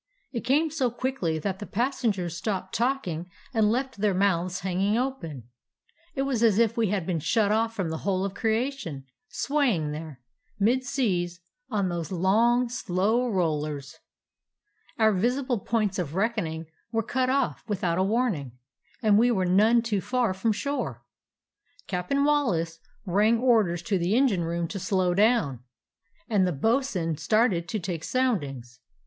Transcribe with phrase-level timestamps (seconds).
[0.31, 4.97] It came so quickly that the pas sengers stopped talking and left their mouths hanging
[4.97, 5.43] open.
[6.15, 9.91] It was as if we had been shut off from the whole of creation, swaying
[9.91, 10.19] there,
[10.57, 13.97] mid seas, on those long, slow rollers.
[14.97, 18.53] "Our visible points of reckoning were cut off without a warning,
[19.03, 21.05] and we were none too far from shore.
[21.85, 25.59] Cap'n Wallace rang or ders to the engine room to slow down,
[26.27, 28.79] and the bo'sun started to take soundings.